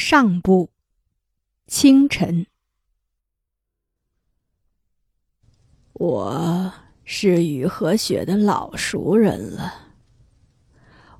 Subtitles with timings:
[0.00, 0.70] 上部，
[1.66, 2.46] 清晨。
[5.92, 6.72] 我
[7.04, 9.92] 是雨和雪的老熟人了，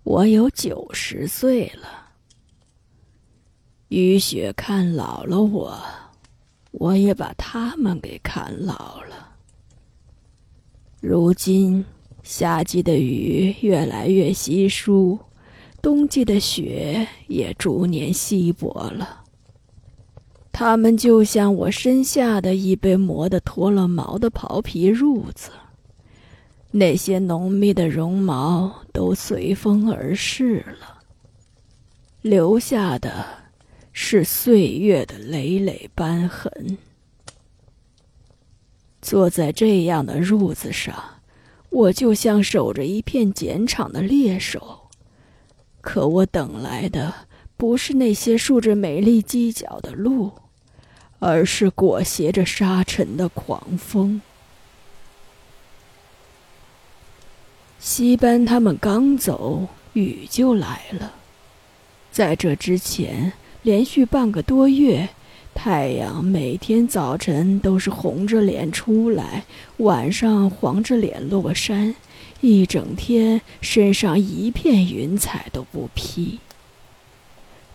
[0.02, 2.12] 我有九十岁了。
[3.88, 5.78] 雨雪看老了我，
[6.70, 9.36] 我也把他们给看老了。
[11.02, 11.84] 如今
[12.22, 15.20] 夏季的雨越来越稀疏。
[15.82, 19.24] 冬季的雪也逐年稀薄了，
[20.52, 25.50] 它们就像我身下的一被磨得脱了毛的袍皮褥子，
[26.72, 30.98] 那些浓密的绒毛都随风而逝了，
[32.20, 33.24] 留下的
[33.92, 36.76] 是岁月的累累斑痕。
[39.00, 40.94] 坐在这样的褥子上，
[41.70, 44.89] 我就像守着一片碱场的猎手。
[45.80, 47.12] 可我等来的
[47.56, 50.32] 不是那些竖着美丽犄角的鹿，
[51.18, 54.20] 而是裹挟着沙尘的狂风。
[57.78, 61.14] 西班他们刚走，雨就来了。
[62.12, 65.08] 在这之前，连续半个多月，
[65.62, 69.44] 太阳每天早晨都是红着脸出来，
[69.76, 71.94] 晚上黄着脸落山。
[72.40, 76.38] 一整天，身上一片云彩都不披。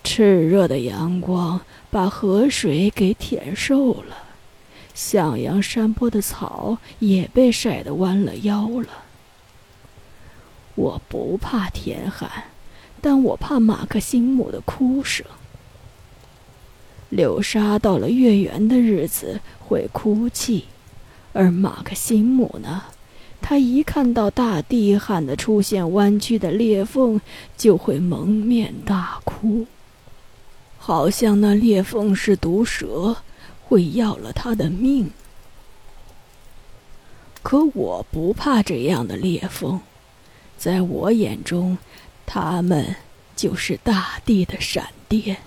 [0.04, 1.62] 炽热的阳光
[1.92, 4.18] 把河水给舔瘦了，
[4.96, 8.88] 向阳山坡的草也被晒得弯了腰了。
[10.74, 12.46] 我不怕天寒，
[13.00, 15.24] 但我怕马克西姆的哭声。
[17.10, 20.66] 柳沙到了月圆的日子会哭泣，
[21.34, 22.84] 而马克西姆呢？
[23.42, 27.22] 他一看到大地旱的出现弯曲的裂缝，
[27.56, 29.68] 就会蒙面大哭，
[30.80, 33.18] 好像那裂缝是毒蛇，
[33.64, 35.12] 会要了他的命。
[37.44, 39.80] 可我不怕这样的裂缝，
[40.58, 41.78] 在我眼中，
[42.26, 42.96] 他们
[43.36, 45.38] 就是大地的闪电。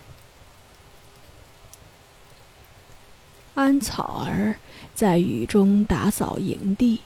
[3.58, 4.54] 安草儿
[4.94, 7.00] 在雨中打扫营地。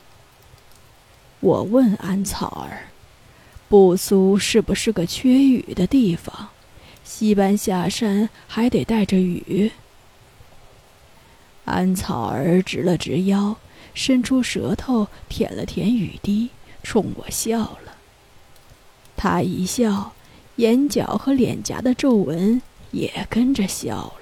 [1.41, 2.89] 我问安草儿
[3.71, 6.51] ：“布苏是不是个缺雨的地方？
[7.03, 9.73] 西班下山还得带着雨？”
[11.65, 13.57] 安草儿直了直腰，
[13.95, 16.51] 伸出舌头舔了舔雨滴，
[16.83, 17.97] 冲我笑了。
[19.17, 20.13] 他一笑，
[20.57, 24.13] 眼角和脸颊的皱纹也跟着笑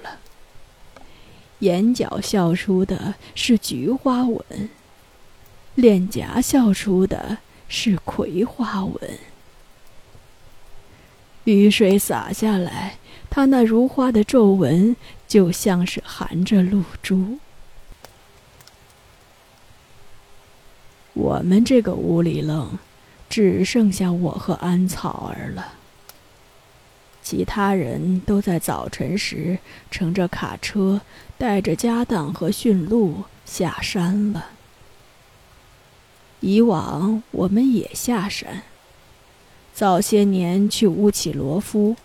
[1.61, 4.69] 眼角笑出的是菊花纹。
[5.75, 7.37] 脸颊笑出的
[7.69, 9.17] 是葵花纹，
[11.45, 12.97] 雨水洒下来，
[13.29, 14.97] 他那如花的皱纹
[15.29, 17.39] 就像是含着露珠。
[21.13, 22.77] 我们这个屋里冷，
[23.29, 25.75] 只剩下我和安草儿了，
[27.31, 29.57] 其他人都在早晨时
[29.89, 30.99] 乘着卡车，
[31.37, 34.49] 带着家当和驯鹿下山了。
[36.41, 38.63] 以往我们也下山。
[39.73, 41.95] 早些年去乌起罗夫，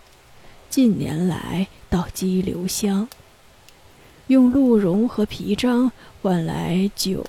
[0.70, 3.08] 近年来到激流乡。
[4.28, 5.90] 用鹿茸和皮张
[6.23, 7.26] 换来酒、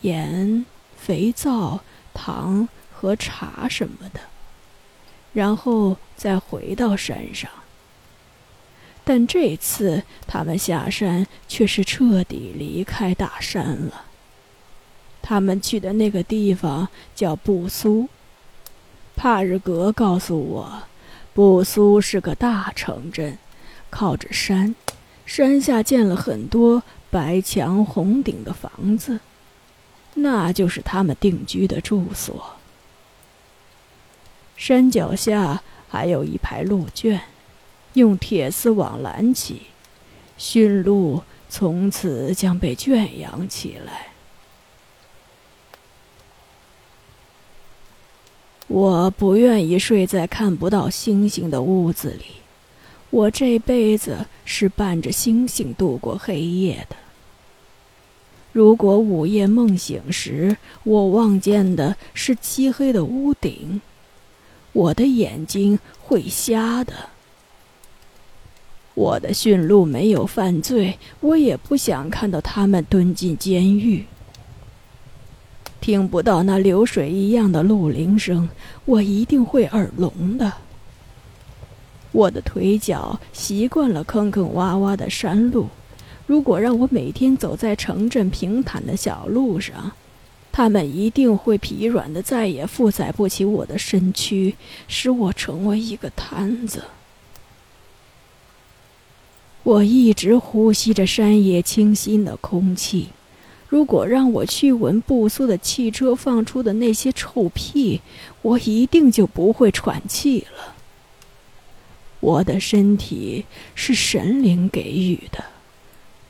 [0.00, 0.64] 盐、
[0.96, 1.80] 肥皂、
[2.14, 4.20] 糖和茶什么的，
[5.32, 7.50] 然后再回到山上。
[9.02, 14.04] 但这次他们下山却是彻底离开大山了。
[15.22, 18.08] 他们去的那个地方叫布苏。
[19.16, 20.82] 帕日格告诉我，
[21.34, 23.36] 布苏是个大城镇，
[23.90, 24.74] 靠着山，
[25.26, 29.20] 山下建了很多白墙红顶的房子，
[30.14, 32.56] 那就是他们定居的住所。
[34.60, 37.18] 山脚下还有一排鹿圈，
[37.94, 39.62] 用铁丝网拦起，
[40.36, 44.08] 驯鹿从此将被圈养起来。
[48.68, 52.26] 我不愿意睡在看不到星星的屋子里，
[53.08, 56.96] 我这辈子是伴着星星度过黑夜的。
[58.52, 63.80] 如果午夜梦醒时，我望见的是漆黑的屋顶，
[64.72, 66.92] 我的眼睛会瞎的。
[68.94, 74.04] 我的驯鹿没有犯罪，我也不想看到他们蹲进监狱。
[75.80, 78.48] 听不到那流水一样的鹿铃声，
[78.84, 80.52] 我一定会耳聋的。
[82.12, 85.68] 我的腿脚习惯了坑坑洼洼的山路，
[86.26, 89.92] 如果让我每天走在城镇平坦的小路上，
[90.52, 94.56] 他们一定会疲软的，再也负载不起我的身躯，
[94.88, 96.84] 使我成为一个瘫子。
[99.62, 103.08] 我一直呼吸着山野清新的空气。
[103.68, 108.00] 如果让我去闻不苏的汽车放出的那些臭屁，
[108.42, 110.74] 我一定就不会喘气了。
[112.18, 113.44] 我的身体
[113.76, 115.44] 是神灵给予的，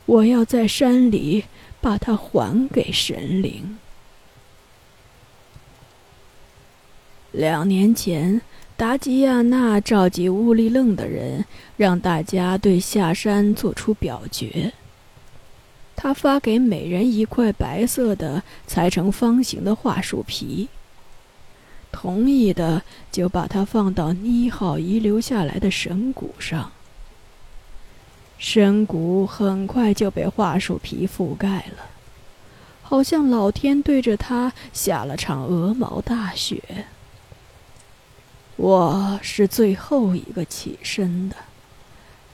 [0.04, 1.44] 我要在山里
[1.80, 3.78] 把它还给神灵。
[7.32, 8.40] 两年前，
[8.76, 11.44] 达吉亚纳召集乌力楞的人，
[11.76, 14.72] 让大家对下山做出表决。
[15.94, 20.68] 他发给每人一块白色的裁成方形的桦树皮。
[21.92, 22.82] 同意的
[23.12, 26.72] 就把它放到妮号遗留下来的神骨上。
[28.38, 31.90] 神骨很快就被桦树皮覆盖了，
[32.82, 36.86] 好像老天对着他下了场鹅毛大雪。
[38.60, 41.36] 我是最后一个起身的，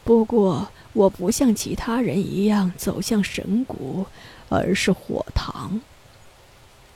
[0.02, 0.68] 不过。
[0.92, 4.06] 我不像其他人一样走向神谷，
[4.48, 5.78] 而是火塘。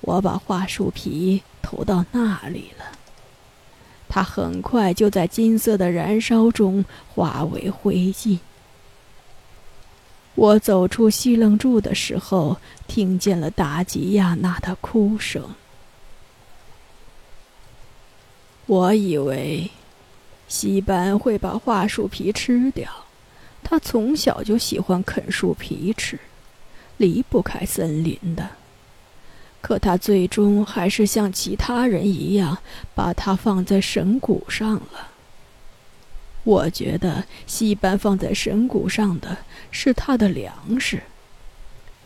[0.00, 2.84] 我把桦树皮投到那里了，
[4.08, 8.38] 它很快就在金色的燃烧中化为灰烬。
[10.34, 12.56] 我走出西楞柱的时候，
[12.88, 15.44] 听见了达吉亚娜的哭声。
[18.70, 19.68] 我以为
[20.46, 22.88] 西班会把桦树皮吃掉。
[23.64, 26.16] 他从小就喜欢啃树皮吃，
[26.96, 28.48] 离不开森林的。
[29.60, 32.58] 可他最终还是像其他人一样，
[32.94, 35.08] 把它放在神谷上了。
[36.44, 39.36] 我觉得戏班放在神谷上的
[39.72, 41.02] 是他的粮食，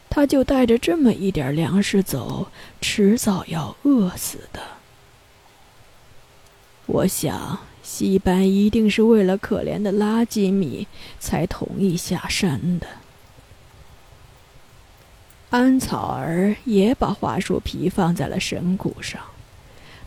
[0.08, 2.48] 他就带着这么一点粮食走，
[2.80, 4.60] 迟早要饿死的。
[6.86, 7.58] 我想。
[7.84, 10.88] 西班一定是为了可怜的拉吉米
[11.20, 12.86] 才同意下山的。
[15.50, 19.20] 安草儿也把桦树皮放在了神谷上，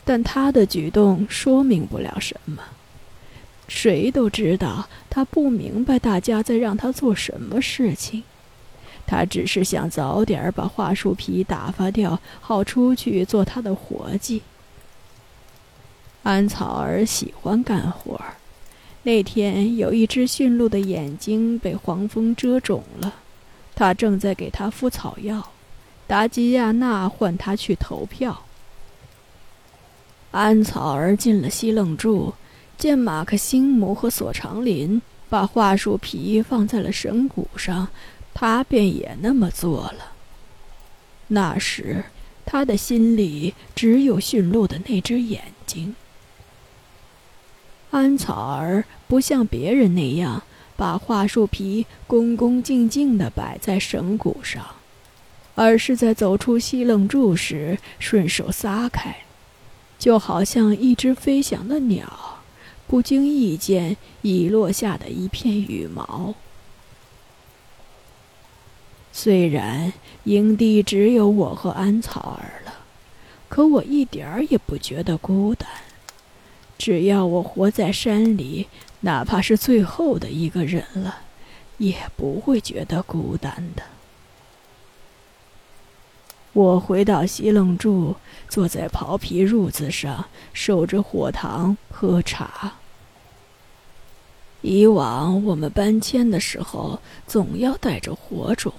[0.03, 2.63] 但他的举动说明不了什么。
[3.67, 8.23] 谁都知道他不明白大家在让他做什么事情，
[9.05, 14.41] 他只是想早点把桦树皮打发掉，好出去做他的活计。
[16.27, 18.35] 安草儿喜欢干活儿。
[19.03, 23.13] 那天有一只驯鹿的眼睛被黄蜂蛰肿了，
[23.73, 25.51] 他正在给它敷草药。
[26.05, 28.43] 达吉亚娜唤他去投票。
[30.31, 32.33] 安草儿进了西楞柱，
[32.77, 37.87] 见马克辛姆和索长林把桦树皮放在了神骨上，
[38.33, 40.11] 他便也那么做了。
[41.27, 42.03] 那时，
[42.45, 45.95] 他的心里只有驯鹿的那只眼睛。
[47.97, 50.43] 安草儿不像别人那样
[50.75, 54.63] 把桦树皮恭恭敬敬地摆在神骨上，
[55.55, 59.23] 而是在走出西楞柱时顺手撒开，
[59.97, 62.37] 就好像一只飞翔的鸟
[62.85, 66.35] 不经意间遗落下的一片羽毛。
[69.11, 69.91] 虽然
[70.25, 72.73] 营地只有我和安草儿了，
[73.49, 75.67] 可我一点儿也不觉得孤单。
[76.77, 78.67] 只要我活在山里，
[79.01, 81.21] 哪怕是最后的一个人了，
[81.77, 83.83] 也不会觉得孤单的。
[86.53, 88.15] 我回到西楞柱，
[88.49, 92.73] 坐在刨皮褥子上，守着火塘喝茶。
[94.61, 98.73] 以往我们搬迁的时候，总要带着火种。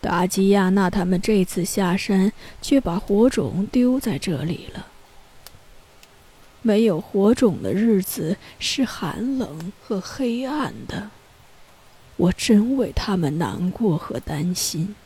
[0.00, 4.86] 达吉亚娜他们这次下山，却把火种丢在这里了。
[6.66, 11.10] 没有火种的日子是寒冷和黑暗的，
[12.16, 14.96] 我真为他们难过和担心。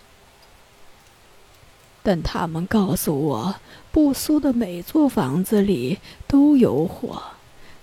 [2.02, 3.56] 但他们告诉我，
[3.92, 7.22] 布苏的每座房子里都有火，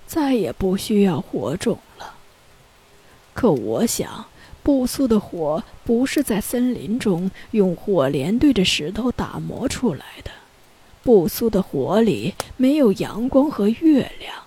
[0.08, 2.16] 再也不需要火种了。
[3.36, 4.26] 可我想，
[4.64, 10.32] 布苏的火不是在森林中用火镰对着石头打磨出来的。
[11.08, 14.44] 不苏的火里没有阳光和月亮，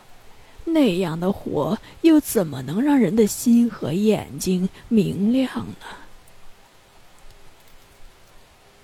[0.66, 5.86] 那样的火又怎么能让人的心和眼睛明亮呢？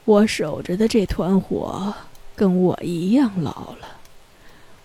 [0.07, 1.93] 我守着的这团火
[2.35, 3.99] 跟我一样老了，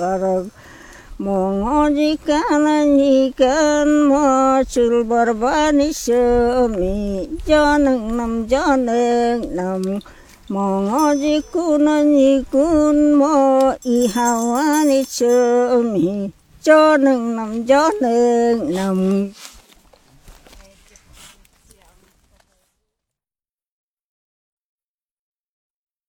[0.00, 0.48] arak
[1.24, 4.24] Mongo jikana nikan mo
[4.72, 9.82] chul barbani shami janang nam janang nam
[10.48, 13.36] Mongo jikuna nikun mo
[13.84, 16.32] ihawani shami
[16.64, 18.98] janang nam janang nam